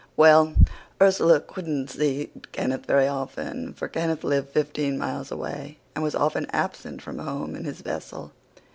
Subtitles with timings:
[0.17, 0.55] Well,
[0.99, 6.47] Ursula couldn't see Kenneth very often, for Kenneth lived fifteen miles away and was often
[6.49, 8.31] absent from home in his vessel.